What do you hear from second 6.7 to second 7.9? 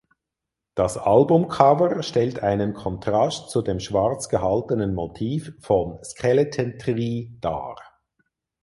Tree" dar.